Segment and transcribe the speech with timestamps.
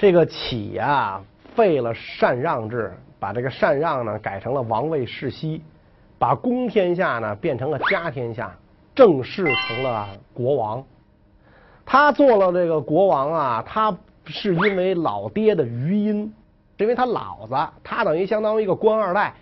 [0.00, 1.20] 这个启呀
[1.54, 5.62] 废了禅让制，把这个禅让呢改成了王位世袭，
[6.18, 8.56] 把公天下呢变成了家天下，
[8.94, 10.82] 正式成了国王。
[11.84, 13.94] 他做了这个国王啊，他
[14.24, 16.32] 是因为老爹的余荫，
[16.78, 17.54] 是因为他老子，
[17.84, 19.34] 他等于相当于一个官二代，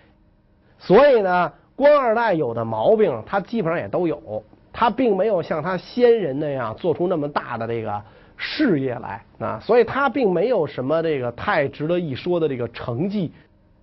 [0.77, 8.01] 所以呢，官二代有的毛病他基本上也都有，他并没有像他先人那样做出那么大的这个
[8.39, 13.31] 事业来啊，所以他并没有什么这个太值得一说的这个成绩，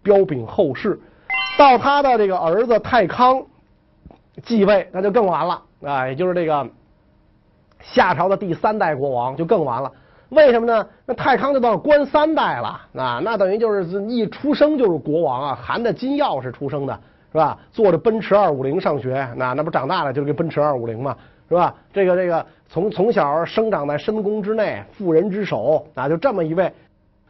[0.03, 0.99] 彪炳后世。
[1.57, 3.41] 到他的这个儿子太康
[4.43, 6.69] 继位，那就更完了啊，也就是这个。
[7.83, 9.93] 夏朝的第三代国王就更完了，
[10.31, 10.89] 为什么呢？
[11.05, 16.99] 那太康就到官三代了啊，那等于就是一出生就是国王啊，含着金钥匙出生的
[17.31, 17.57] 是吧？
[17.71, 21.17] 坐着奔驰二五零上学，那那不长大了就是个奔驰二五零嘛，
[21.49, 21.75] 是吧？
[21.93, 26.73] 这个这个从从小生长在深宫之内，妇人之首啊，就这么一位，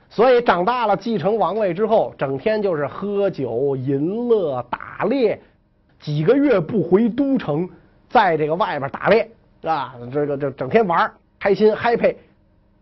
[0.08, 5.40] 所以长大了继承王位之后，整天就是喝酒淫乐打猎，
[6.00, 7.68] 几个月不回都城，
[8.08, 9.30] 在这个外边打猎。
[9.62, 11.10] 啊，这个这整天玩
[11.40, 12.14] 开心 happy，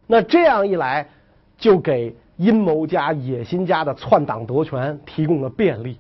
[0.07, 1.09] 那这样一来，
[1.57, 5.97] 就给阴谋家、野心家的篡党夺权提供了便利。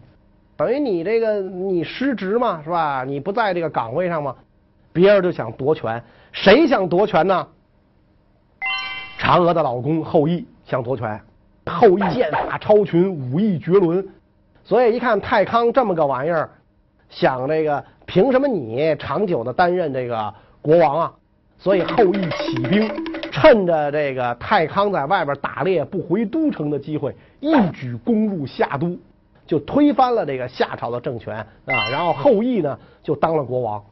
[0.57, 3.03] 等于你这个你失职嘛，是吧？
[3.05, 4.37] 你不在这个岗位上嘛，
[4.95, 6.03] 别人就想夺权。
[6.33, 7.47] 谁想夺权呢？
[9.21, 11.21] 嫦娥的老公后羿想夺权。
[11.67, 14.09] 后羿剑法超群，武艺绝伦，
[14.65, 16.49] 所以一看太康这么个玩意儿，
[17.11, 20.33] 想这个凭什么你长久的担任这个？
[20.63, 21.13] 国王啊，
[21.59, 22.91] 所以后羿起兵，
[23.31, 28.99] 趁着这个太康在外边打猎不回都城的机会，一举攻入夏都，
[29.47, 31.91] 就推翻了这个夏朝的政权啊。
[31.91, 33.85] 然后后羿呢就当了国王。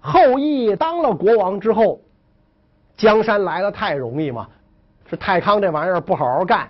[0.00, 2.00] 后羿当了国王之后，
[2.96, 4.48] 江山来得太容易嘛，
[5.08, 6.68] 是太康这玩意儿不好好干，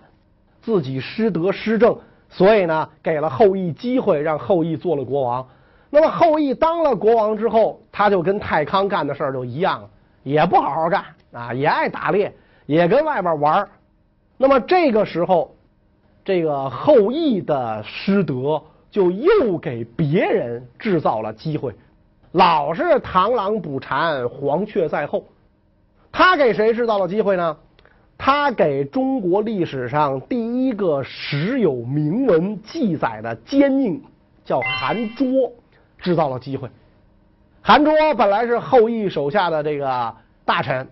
[0.61, 1.97] 自己失德失政，
[2.29, 5.47] 所以呢给了后羿机会，让后羿做了国王。
[5.91, 9.91] 那么后羿当了国王之后，他就跟太康干的事儿就一样了，
[10.23, 12.33] 也不好好干啊，也爱打猎，
[12.67, 13.69] 也跟外边玩。
[14.37, 15.55] 那么这个时候，
[16.25, 21.75] 这个后羿的失德就又给别人制造了机会，
[22.33, 25.25] 老是螳螂捕蝉，黄雀在后。
[26.13, 27.57] 他给谁制造了机会呢？
[28.17, 34.01] 他给中国历史上第一个史有明文记载的奸佞，
[34.45, 35.27] 叫韩卓。
[35.99, 36.71] 制造了机会。
[37.61, 40.15] 韩卓本来是后羿手下的这个
[40.47, 40.89] 大臣，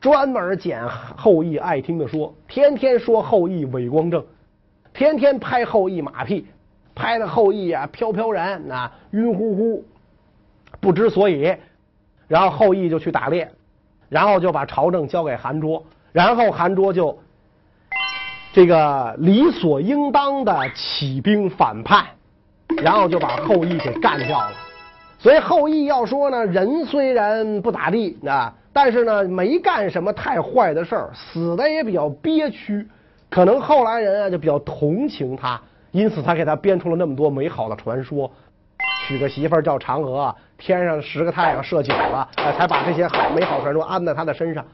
[0.00, 4.24] 专门捡后羿爱听的说，天天说后羿伟光正，
[4.92, 6.44] 天天拍后羿马屁，
[6.94, 9.84] 拍的后羿啊飘飘然啊晕乎乎，
[10.82, 11.56] 不知所以。
[12.28, 13.50] 然后后羿就去打猎，
[14.10, 15.82] 然后就把朝政交给韩卓，
[16.12, 17.18] 然后韩卓就
[18.52, 22.04] 这个理所应当的起兵反叛。
[22.78, 24.50] 然后就把后羿给干掉了，
[25.18, 32.88] 所以后羿要说呢，人虽然不咋地啊，但是呢没干什么太坏的事儿，死的也比较憋屈，
[33.28, 35.60] 可能后来人啊就比较同情他，
[35.90, 38.30] 因此他给他编出了那么多美好的传说，
[39.06, 44.64] 娶个媳妇儿叫嫦娥，天上十个太阳射九了，才把这些好美好传说安在他的身上。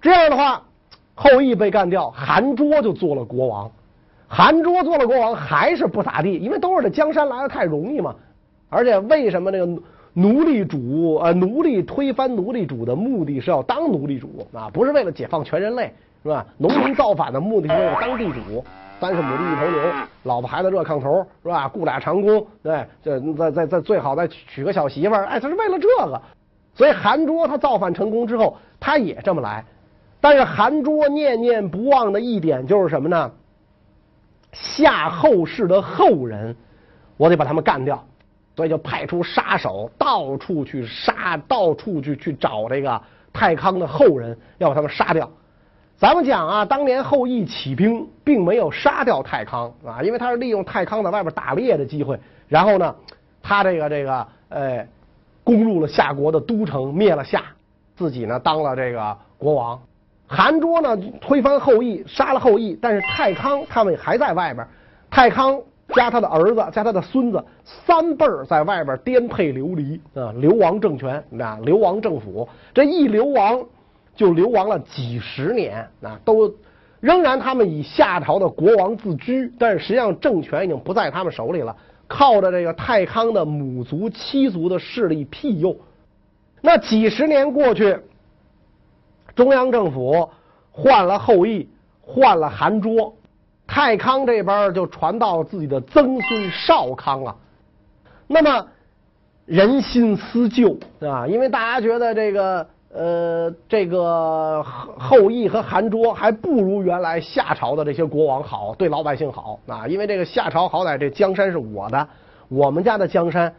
[0.00, 0.60] 这样的话，
[1.14, 3.70] 后羿被干掉，韩卓就做了国王。
[4.26, 8.14] 韩卓做了国王还是不咋地，因为都是这江山来的太容易嘛。
[8.68, 9.82] 而且为什么那个
[10.12, 16.44] 奴隶主呃奴隶推翻奴隶主的目的是要当奴隶主啊，不是为了解放全人类是吧？
[16.58, 18.64] 农民造反的目的是为了当地主，
[19.00, 19.80] 三十亩地一头牛，
[20.24, 21.68] 老婆孩子热炕头是吧？
[21.68, 26.20] 雇俩长工，对，这再再再最好再娶个小媳妇儿，哎，他是为了这个。
[26.74, 29.64] 所以韩卓他造反成功之后，他也这么来。
[30.20, 33.30] 但是韩卓念念不忘的一点就是什么呢？
[34.52, 36.54] 夏后氏的后人，
[37.16, 38.04] 我得把他们干掉，
[38.56, 43.00] 所以就派出杀手到处去杀，到处去去找这个
[43.32, 45.30] 太康的后人，要把他们杀掉。
[45.96, 52.94] 咱们讲啊，当年后羿起兵，并没有杀掉太康啊，因为他是利用太康在外边打猎的机会，然后呢，
[53.42, 54.86] 他这个这个呃，
[55.44, 57.42] 攻入了夏国的都城，灭了夏，
[57.96, 59.78] 自己呢当了这个国王。
[60.26, 64.66] 韩卓呢推翻后羿，杀了后羿，但是太康他们还在外边。
[65.10, 65.60] 太康
[65.94, 72.48] 加他的儿子加他的孙子三辈儿在外边颠沛流离啊，流亡政权啊，流亡政府。
[72.72, 73.62] 这一流亡
[74.14, 76.52] 就流亡了几十年啊，都
[77.00, 81.76] 仍然他们以夏朝的国王自居，但是实际上政权已经不在他们手里了，
[82.08, 85.76] 靠着这个太康的母族妻族的势力庇佑。
[86.60, 87.98] 那几十年过去。
[89.36, 90.28] 中央政府
[90.72, 91.70] 换了后羿，
[92.02, 93.14] 换了韩卓，
[93.72, 97.36] 太康这边就传到自己的曾孙少康了。
[98.26, 98.66] 那么
[99.46, 109.86] 人心思旧啊，因为大家觉得这个呃这个后羿和韩卓还不如原来夏朝的这些国王好，对老百姓好啊。
[109.86, 112.08] 因为这个夏朝好歹这江山是我的，
[112.48, 113.54] 我们家的江山，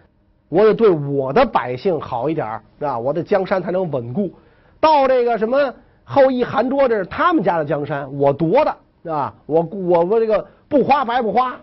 [0.49, 4.29] 我得对我的百姓好一点啊，我的江山才能稳固。
[4.81, 5.73] 到这个什么
[6.03, 8.75] 后羿、韩卓，这是他们家的江山，我夺的
[9.09, 9.33] 啊！
[9.45, 11.59] 我我我这个不花白不花，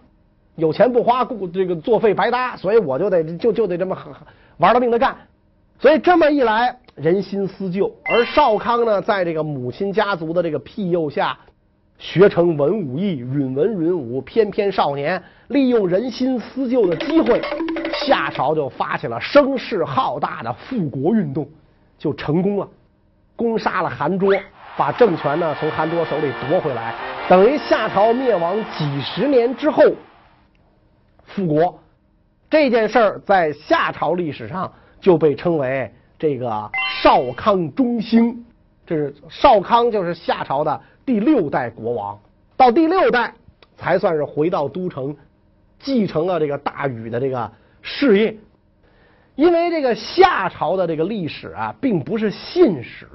[0.57, 3.97] 有钱不花，这个作废白搭，所以我就得就就得这么
[4.57, 5.17] 玩了命的干。
[5.79, 7.95] 所以这么一来，人心思旧。
[8.05, 11.39] 而少康呢，在这个母亲家族的这个庇佑下，
[11.99, 14.21] 学成文武艺，允文允武。
[14.21, 17.41] 翩翩少年，利用人心思旧的机会，
[18.07, 21.49] 夏朝就发起了声势浩大的复国运动，
[21.97, 22.69] 就成功了。
[23.37, 24.35] 攻杀了韩卓，
[24.77, 26.93] 把政权呢从韩卓手里夺回来，
[27.29, 29.85] 等于夏朝灭亡几十年之后
[31.27, 31.79] 复国。
[32.49, 36.71] 这件事儿在夏朝历史上就被称为这个
[37.03, 38.47] 少康中兴。
[38.87, 42.19] 这是少康，就是夏朝的第六代国王，
[42.57, 43.35] 到第六代
[43.77, 45.15] 才算是回到都城，
[45.79, 47.53] 继承了这个大禹的这个
[47.83, 48.35] 事业。
[49.35, 53.07] 因为这个夏朝的这个历史啊，并不是信史，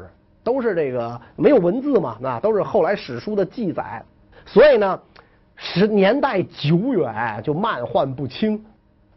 [0.44, 4.04] 都是这个没有文字嘛，那都是后来史书的记载，
[4.46, 5.00] 所以呢，
[5.56, 8.64] 时年代久远就漫画不清。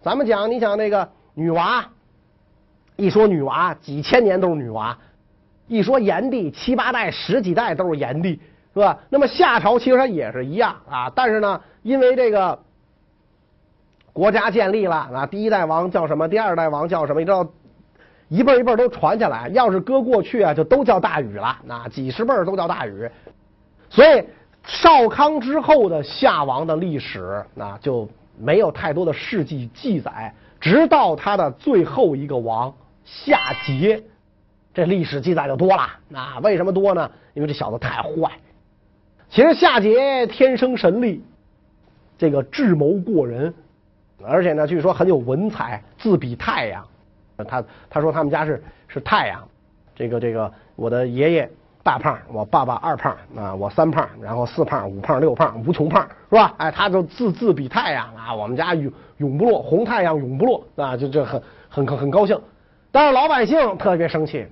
[0.00, 1.84] 咱们讲，你想那个女娲，
[2.96, 4.94] 一说女娲，几千年都是女娲；
[5.66, 8.40] 一说炎帝，七八代、十几代都是炎帝，
[8.74, 8.98] 是吧？
[9.10, 12.58] 那么夏朝其实它也是一样啊，但是呢，因为这个。
[14.12, 16.26] 国家建立了啊，第一代王叫什么？
[16.26, 17.20] 第二代王叫什么？
[17.20, 17.46] 你知道，
[18.28, 19.48] 一辈一辈都传下来。
[19.48, 21.58] 要是搁过去啊，就都叫大禹了。
[21.64, 23.08] 那几十辈都叫大禹。
[23.88, 24.24] 所以
[24.64, 28.08] 少康之后的夏王的历史，那就
[28.38, 30.34] 没有太多的事迹记载。
[30.60, 32.74] 直到他的最后一个王
[33.04, 34.02] 夏桀，
[34.74, 35.86] 这历史记载就多了。
[36.08, 37.10] 那为什么多呢？
[37.34, 38.32] 因为这小子太坏。
[39.28, 41.22] 其实夏桀天生神力，
[42.18, 43.54] 这个智谋过人。
[44.24, 46.84] 而且呢，据说很有文采，自比太阳。
[47.44, 49.46] 他他说他们家是是太阳，
[49.94, 51.50] 这个这个我的爷爷
[51.82, 56.54] 大胖，我爸爸二胖啊，我三胖，然后四胖、五胖、六胖，无穷胖，是吧？
[56.56, 62.40] 哎，他就自自比太阳啊，我们家永永不落，红太阳永不落啊，就这很很很高兴。
[62.90, 64.46] 但是老百姓特别生气，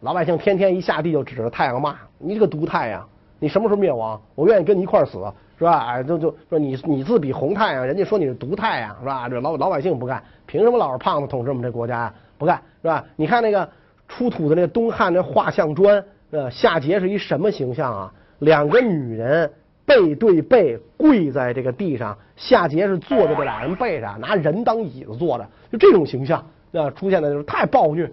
[0.00, 3.08] 老百姓天天一下地就指着太阳骂：“你这个毒太阳，
[3.38, 4.20] 你什么时候灭亡？
[4.34, 5.18] 我愿意跟你一块死。”
[5.62, 5.86] 是吧？
[5.86, 9.28] 哎，就就说你你自比红太阳，人家说你是毒太阳，是吧？
[9.28, 12.14] 这老老百姓不干，凭什么老是胖子统治我们这国家呀？
[12.36, 13.04] 不干，是吧？
[13.14, 13.70] 你看那个
[14.08, 18.12] 出土的那个东汉那画像砖，呃，夏桀是一什么形象啊？
[18.40, 19.52] 两个女人
[19.86, 28.10] 背对背跪在这个地上，夏桀是坐在这俩人背上，拿人当椅子坐着，就这种形象，呃，出现的就是太暴虐。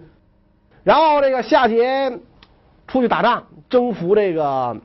[0.84, 2.20] 然后这个夏桀
[2.86, 4.76] 出去打仗，征服这个。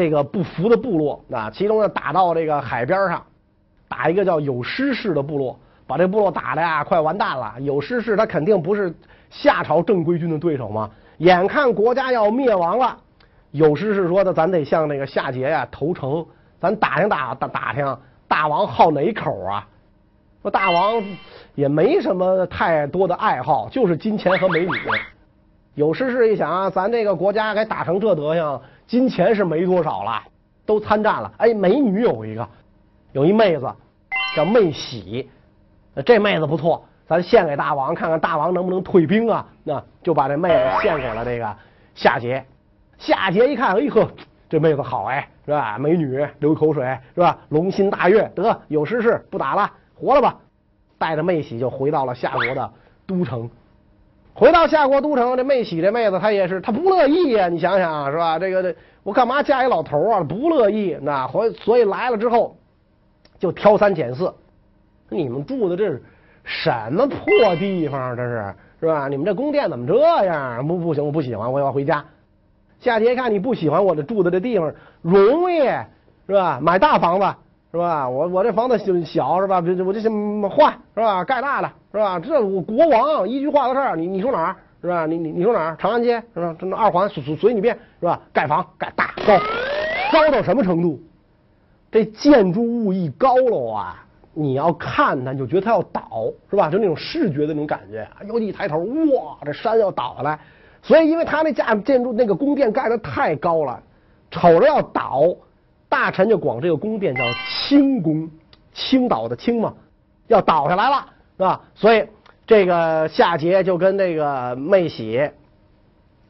[0.00, 3.22] 这个不服的部落啊，其中呢打到这个海边上，
[3.86, 7.52] 打一个叫有师氏的部落，把这部落打的呀快完蛋了。
[7.60, 8.94] 有师氏他肯定不是
[9.28, 12.96] 夏朝正规军的对手嘛，眼看国家要灭亡了，
[13.50, 16.24] 有师氏说的，咱得向那个夏桀呀投诚，
[16.58, 19.68] 咱打听打打打听，大王好哪口啊？
[20.40, 21.04] 说大王
[21.54, 24.70] 也没什么太多的爱好，就是金钱和美女。
[25.80, 28.60] 有师氏一想啊，咱这个国家该打成这德行。
[28.86, 30.22] 金钱是没多少了，
[30.66, 31.32] 都参战了。
[31.38, 32.46] 哎，美女有一个，
[33.12, 33.66] 有一妹子
[34.36, 35.30] 叫妹喜，
[36.04, 39.46] 这妹子不错，咱献给大王，看看大王能不能退兵啊？
[39.64, 41.56] 那就把这妹子献给了这个
[41.94, 42.42] 夏桀。
[42.98, 44.06] 夏桀一看，哎呵，
[44.50, 45.78] 这妹子好哎，是吧？
[45.78, 46.84] 美女流口水
[47.14, 47.38] 是吧？
[47.48, 50.36] 龙心大悦，得有失事不打了，活了吧？
[50.98, 52.70] 带着妹喜就回到了夏国的
[53.06, 53.48] 都城。
[54.40, 58.38] 回到夏国都城，这妹喜这妹子她也是，她不乐意呀、你想想是吧？
[58.38, 60.20] 这个这我干嘛嫁一老头啊？
[60.20, 60.96] 不乐意。
[61.02, 62.56] 那回所以来了之后，
[63.38, 64.32] 就挑三拣四。
[65.10, 66.02] 你们住的这是
[66.42, 68.16] 什么破地方？
[68.16, 69.08] 这是是吧？
[69.08, 70.66] 你们这宫殿怎么这样？
[70.66, 72.02] 不不行，我不喜欢，我要回家。
[72.78, 75.58] 夏桀一看你不喜欢我这住的这地方，容易
[76.26, 76.58] 是吧？
[76.62, 77.26] 买大房子。
[77.72, 78.08] 是吧？
[78.08, 79.62] 我我这房子小小是吧？
[79.86, 80.10] 我就先
[80.50, 81.22] 换是吧？
[81.24, 82.18] 盖大的是吧？
[82.18, 85.06] 这我国王一句话的事儿，你你说哪儿是吧？
[85.06, 85.76] 你你你说哪儿？
[85.78, 86.54] 长安街是吧？
[86.58, 88.20] 这那二环随随随你便是吧？
[88.32, 89.38] 盖房盖大高
[90.12, 91.00] 高到什么程度？
[91.92, 96.68] 这建筑物一高楼啊，你要看它，你就觉得它要倒是吧？
[96.70, 98.08] 就那种视觉的那种感觉。
[98.26, 100.38] 尤其一抬头，哇，这山要倒下来。
[100.82, 103.80] 所以，因为它那架建筑那个宫殿盖得太高了。
[104.30, 105.22] 瞅着要倒，
[105.88, 107.24] 大臣就管这个宫殿叫
[107.70, 108.28] 清宫，
[108.74, 109.72] 倾倒的倾嘛，
[110.26, 111.60] 要倒下来了，是吧？
[111.72, 112.04] 所以
[112.44, 115.30] 这个夏桀就跟那个妹喜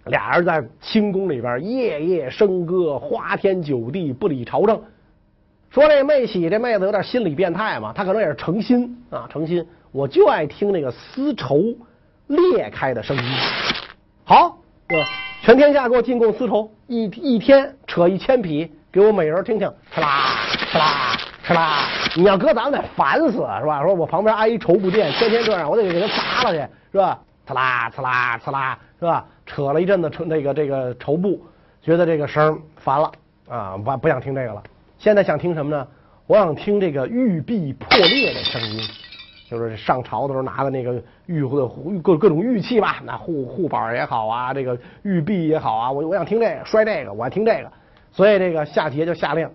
[0.05, 4.83] 俩人在清宫里边夜夜笙歌，花天酒地，不理朝政。
[5.71, 11.75] 说这妹喜这妹子有点心理变态嘛，她可能也是诚心啊，诚心，我就爱听那个丝绸
[12.27, 13.23] 裂开的声音。
[14.25, 15.09] 好，对吧？
[15.41, 21.17] 全天下给我进贡丝绸，一一天扯一千匹，给我每人听听，哧啦哧啦
[21.51, 21.89] 哧啦。
[22.17, 23.83] 你要搁咱们得烦死是吧？
[23.83, 27.19] 说我旁边挨一绸布店，天天这样，我得给他砸了去是吧？
[27.47, 29.25] 哧啦哧啦哧啦是吧？
[29.47, 31.43] 扯了一阵子扯那个这个绸布，
[31.83, 33.11] 觉得这个声烦了
[33.49, 34.63] 啊，不不想听这个了。
[34.99, 35.87] 现在想听什么呢？
[36.27, 38.81] 我想听这个玉璧破裂的声音，
[39.51, 41.67] 就是上朝的时候拿的那个玉或
[42.03, 47.73] 各各种玉器吧，那护护板也好啊，这个玉璧也好啊，我我想听这个摔这个，我爱听这个，
[48.13, 49.51] 所以这个夏桀就下令，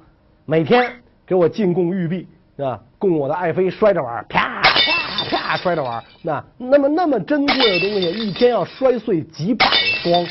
[0.45, 0.91] 每天
[1.25, 2.27] 给我进贡玉璧
[2.57, 6.03] 啊，供我的爱妃摔着玩，啪啪啪摔着玩。
[6.21, 9.65] 那那么那么珍贵的东西，一天要摔碎几百
[10.03, 10.25] 双，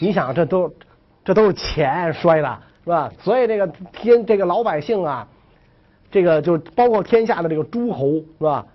[0.00, 0.72] 你想这都
[1.24, 2.58] 这都是钱摔的。
[2.82, 3.12] 是吧？
[3.20, 5.28] 所以这个天，这个老百姓啊，
[6.10, 8.66] 这个就包括天下的这个诸侯，是吧？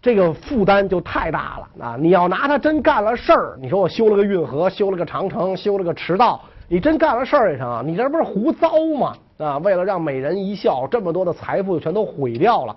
[0.00, 1.96] 这个负担就太大了啊！
[2.00, 9.16] 你要拿他真干了事儿，你说我修了个运河，修了个长城，修了个驰道，你真干了事儿也成，你这不是胡糟吗？
[9.38, 9.58] 啊！
[9.58, 12.76] 为了让美人一笑，这么多的财富全都毁掉了，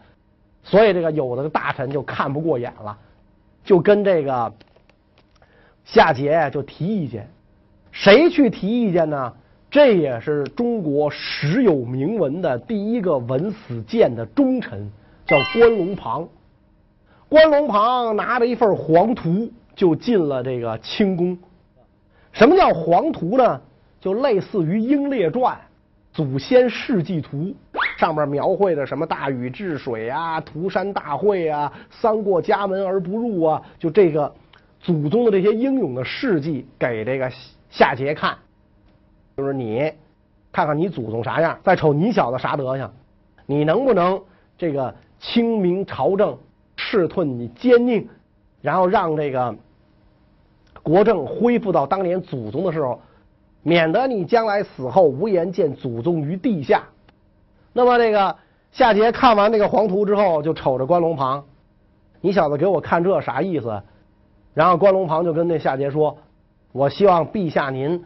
[0.64, 2.98] 所以这个有的大臣就看不过眼了，
[3.66, 4.54] 就跟这个
[5.84, 7.30] 夏桀就提意见。
[7.92, 9.34] 谁去提意见呢？
[9.70, 14.92] 这也是中国史有明文的第一个文死谏的忠臣，
[15.26, 16.28] 叫关龙庞。
[17.28, 21.38] 关龙庞拿着一份黄图就进了这个清宫。
[22.34, 23.62] 什么叫黄图呢？
[24.02, 25.56] 就类似于《英烈传》、
[26.12, 27.38] 《祖先事迹图》，
[27.98, 34.34] 上面描绘的什么大禹治水啊、涂山大会啊、三过家门而不入啊，就这个
[34.80, 37.32] 祖宗的这些英勇的事迹给这个
[37.70, 38.36] 夏桀看。
[39.38, 39.94] 就是你，
[40.52, 42.92] 看看你祖宗啥样，再瞅你小子啥德行，
[43.46, 44.20] 你能不能
[44.58, 46.38] 这个清明朝政，
[46.76, 48.08] 斥退你奸佞，
[48.62, 49.56] 然后让这个
[50.82, 53.00] 国政恢复到当年祖宗的时候，
[53.64, 56.84] 免得你将来死后无颜见祖宗于地下。
[57.74, 58.36] 那么这个
[58.72, 61.46] 夏桀看完这个黄图之后，就瞅着关龙旁，
[62.22, 63.84] 你小子给我看这啥意思？
[64.54, 66.18] 然后关龙旁就跟那夏桀说
[66.74, 68.04] ：“我希望陛下您。”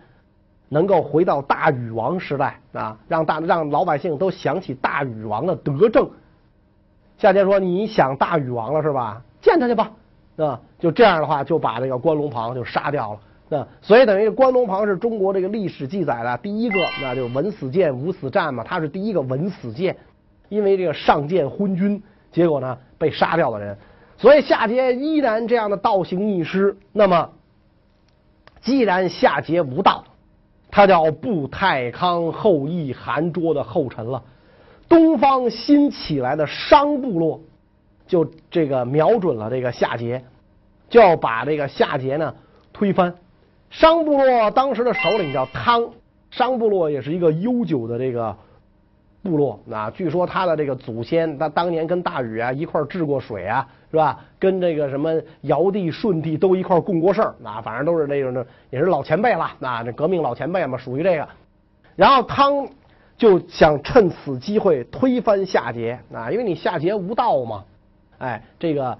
[0.67, 6.09] 能够回到大禹王时代啊，让大让老百姓都想起大禹王的德政。
[7.19, 9.21] 夏桀说：“你想大禹王了是吧？
[9.41, 9.91] 见他去吧。”
[10.37, 13.19] 啊，就这样的话，就把这个关龙旁就杀掉了。
[13.49, 18.63] 啊，所以等于关龙庞是中国这个历史记载的第一个，那就文死谏、武死战嘛。
[18.63, 19.95] 他是第一个文死谏，
[20.49, 23.77] 因为这个上谏昏君，结果呢被杀掉的人。
[24.17, 26.77] 所以夏桀依然这样的倒行逆施。
[26.91, 27.29] 那么，
[28.61, 30.03] 既然夏桀无道。
[30.71, 34.21] 他叫步太康后裔韩卓的后尘了。
[34.89, 37.39] 东方新起来的商部落，
[38.07, 40.21] 就这个瞄准了这个夏桀，
[40.89, 42.35] 就要把这个夏桀呢
[42.73, 43.15] 推翻。
[43.69, 45.89] 商部落当时的首领叫汤，
[46.31, 48.35] 商部落也是一个悠久的这个。
[49.23, 54.19] 部落啊，据说他的这个祖先，他当年跟大禹啊一块治过水啊，是吧？
[54.37, 61.27] 跟这个什么尧帝、舜帝都一块共过事儿，啊，反正都是那种的，也是老前辈了，啊，这革命老前辈嘛，属于这个。
[61.95, 62.67] 然后汤
[63.17, 67.63] 就想趁此机会推翻夏桀啊，因为你夏桀无道嘛，
[68.19, 68.95] 哎，这个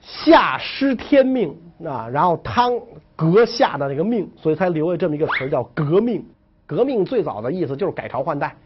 [0.00, 1.52] 夏失天命
[1.84, 2.78] 啊，然后汤
[3.20, 6.24] 革下的这个命，所以才留下这么一个词叫革命。
[6.64, 8.56] 革命最早的意思就是改朝换代。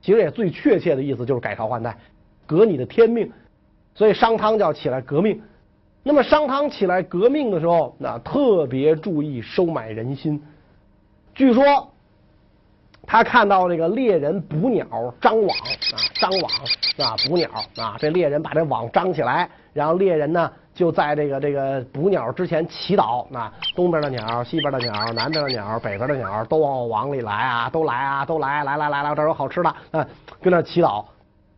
[0.00, 1.96] 其实也最确切的意思就是改朝换代，
[2.44, 3.30] 革你的天命，
[3.94, 5.40] 所以商汤就要起来革命。
[6.02, 10.42] 那么商汤起来革命的时候，那特别注意收买人心。
[11.32, 11.92] 据说
[13.06, 16.50] 他看到这个猎人捕鸟张网啊，张网
[17.08, 20.50] 啊捕鸟啊，这猎人把这网张起来，然后猎人呢。
[20.74, 30.06] 就在这个这个捕鸟之前祈祷那，东边的鸟、西边的鸟、南边的鸟、北边的鸟都往我网里来啊，都来啊，都来，来来来来，这儿有好吃的，啊，
[30.40, 31.04] 跟那祈祷。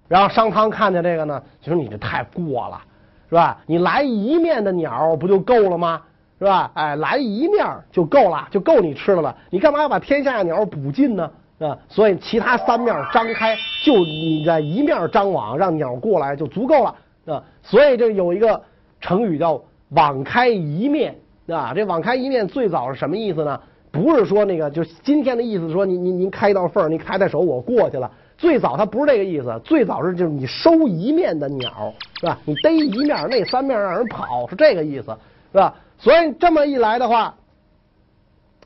[0.08, 2.80] 然后商汤看见这个呢，就说你这太过了，
[3.28, 3.56] 是吧？
[3.66, 6.02] 你来一面的鸟不就够了吗？
[6.40, 6.72] 是吧？
[6.74, 9.36] 哎，来一面就够了，就够你吃的了。
[9.48, 11.30] 你干嘛要把天下鸟捕尽呢？
[11.60, 16.94] 啊，所以其他三面张开，就你在一面张网，让鸟过来就足够了
[17.26, 17.40] 啊。
[17.62, 18.60] 所以这有一个。
[19.04, 21.14] 成语叫“网开一面”
[21.46, 23.60] 啊，这“网开一面”最早是什么意思呢？
[23.92, 28.10] 不是说那个，就今天的意思，说您您您开一道缝，您抬抬手，我过去了。
[28.38, 32.38] 最早它不是这个意思，最早是就是你收一面的鸟，是吧？
[32.46, 35.14] 你逮一面，那三面让人跑，是这个意思，
[35.52, 35.74] 是吧？
[35.98, 37.34] 所以这么一来的话，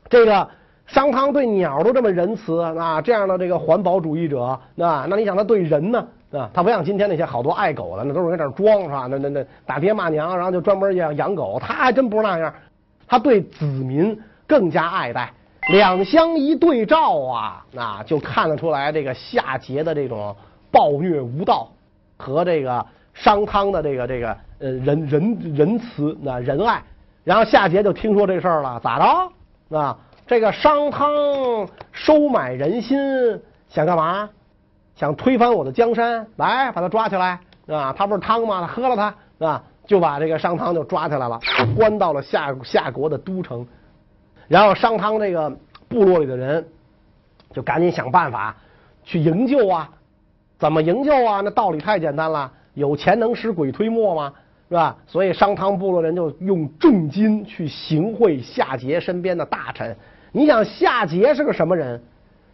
[0.07, 0.47] 这个
[0.87, 6.07] 商汤对鸟都这么仁慈啊，这样的这个环保主义者，那那你想他对人呢？
[6.31, 9.07] 啊，他不像今天那些好多爱狗的，那都是在这装是吧？
[9.09, 12.53] 那那那打爹骂娘，然后就专门养养狗，他还真不是那样，
[13.07, 15.31] 他对子民更加爱戴。
[15.71, 20.35] 两相一对照啊，那就看得出来这个夏桀的这种
[20.71, 21.67] 暴虐无道
[22.17, 26.81] 和这个商汤的这个这个呃仁仁仁慈那仁爱。
[27.23, 29.97] 然后夏桀就听说这事儿了，咋着啊？
[30.25, 31.11] 这个商汤
[31.91, 32.97] 收买人心，
[33.67, 34.29] 想干嘛？
[34.99, 36.27] 想推翻我的江山？
[36.35, 37.95] 来，把他抓起来啊！
[37.97, 38.59] 他不是汤吗？
[38.59, 41.39] 他喝了他啊，就把这个商汤就抓起来了，
[41.73, 43.65] 关到了夏夏国的都城。
[44.49, 45.49] 然后商汤这个
[45.87, 46.67] 部落里的人
[47.53, 48.53] 就赶紧想办法
[49.05, 49.89] 去营救啊，
[50.57, 51.39] 怎么营救啊？
[51.39, 54.33] 那道理太简单了，有钱能使鬼推磨吗？
[54.67, 54.97] 是吧？
[55.07, 59.95] 所以商汤部落人就用重金去行贿夏桀身边的大臣。
[60.33, 62.03] 你想夏桀是个什么人？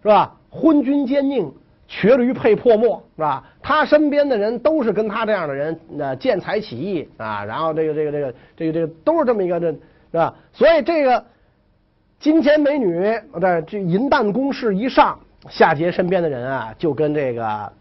[0.04, 0.32] 是吧？
[0.52, 1.52] 昏君奸佞，
[1.98, 3.44] 瘸驴配破墨，是吧？
[3.62, 9.78] 他身边的人都是跟他这样的人，呃，见财起意啊，然后这个这个这个这个这个都是这么一个这，是
[10.12, 10.34] 吧？
[10.52, 11.24] 所以这个。
[12.18, 13.04] 金钱美女，
[13.40, 17.74] 对，这银弹攻势一上，夏桀身边的人啊，就跟这个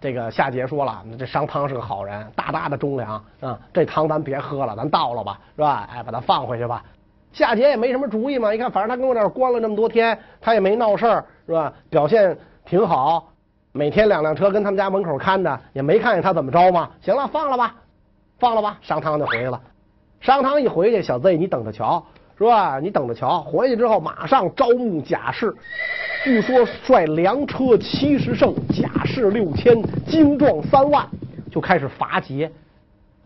[0.00, 5.88] 这个夏桀说了：“这商汤是个好人，大大的忠良啊，这汤咱别喝了，咱倒了吧，是吧？
[5.92, 6.82] 哎，把他放回去吧。”
[7.32, 11.72] 夏桀也没什么主意嘛，一看反正他跟我这儿关了那么多天，他也没闹事儿，是吧？
[11.90, 13.28] 表现挺好，
[13.76, 16.88] 每天两辆车跟他们家门口看着，也没看见他怎么着嘛。
[17.02, 17.74] 行了，放了吧，
[18.38, 18.78] 放了吧。
[18.80, 19.60] 商汤就回去了。
[20.20, 22.06] 商汤一回去，小 Z 你等着瞧。
[22.36, 22.80] 是吧？
[22.80, 25.54] 你等着瞧，回去之后马上招募甲士，
[26.24, 31.08] 据说率良车七十乘，甲士六千，精壮三万，
[31.50, 32.50] 就开始伐桀。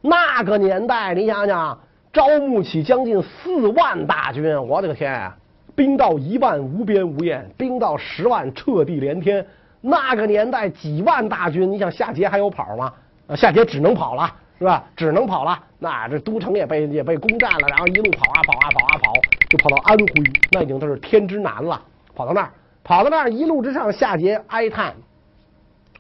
[0.02, 1.78] 那个年代，你想想，
[2.12, 5.34] 招募起将近四万大军，我的个天啊！
[5.74, 9.46] 兵到一万无边无厌，兵到十万彻地连天。
[9.80, 12.92] 那个年代几万大军，你想夏桀还有跑吗？
[13.26, 14.32] 啊，夏桀只能跑了。
[14.58, 14.82] 是吧？
[14.96, 19.12] 只能跑了，那这都城也被也被攻占了，然后一路跑啊跑啊跑啊跑，
[19.48, 20.06] 就跑到安徽，
[20.50, 21.80] 那已经都是天之南了。
[22.12, 22.50] 跑到那儿，
[22.82, 24.96] 跑到那儿，一路之上，夏桀哀叹：“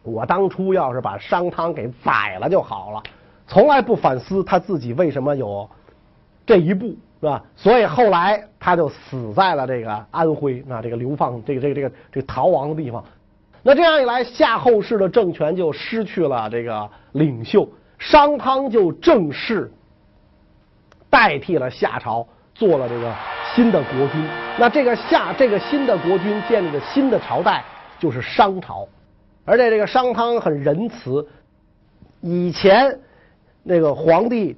[0.02, 3.00] 我当初要是把商汤给宰了就好了。”
[3.46, 5.70] 从来不反思他自己为什么有
[6.44, 7.44] 这一步，是吧？
[7.54, 13.04] 所以后来他就死在了这个安徽，那这个流放，这个这个这个这个逃亡的地方。
[13.68, 17.68] 那这样一来，夏后氏的政权就失去了这个领袖。
[17.98, 19.70] 商汤就正式
[21.10, 23.14] 代替了夏朝，做了这个
[23.54, 24.26] 新的国君。
[24.58, 27.62] 那这个夏这个新的国君建立的新的朝代
[27.98, 28.88] 就是商朝，
[29.44, 31.28] 而且这个商汤很仁慈。
[32.22, 32.98] 以前
[33.62, 34.56] 那个皇帝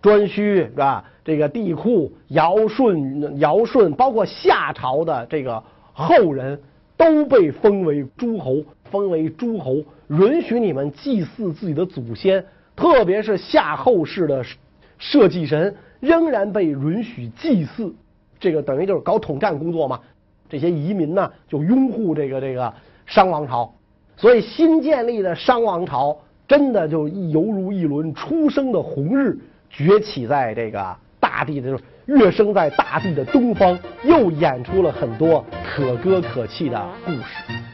[0.00, 1.04] 颛顼是吧？
[1.22, 6.58] 这个帝喾、尧舜、尧舜，包括夏朝的这个后人
[6.98, 9.82] 都被封为诸侯，封为诸侯。
[10.08, 14.44] 允许你们祭祀自己的祖先，特别是夏后氏的
[14.98, 17.94] 社稷神，仍然被允许祭祀。
[18.40, 20.00] 这个等于就是搞统战工作嘛。
[20.48, 22.72] 这些移民呢，就拥护这个这个
[23.06, 23.72] 商王朝。
[24.16, 29.38] 所以新建立的商王朝，真的就犹如一轮初升的红日，
[29.70, 31.78] 崛起在这个大地的，
[32.08, 37.67] 跃升在大地的东方，又演出了很多可歌可泣的故事。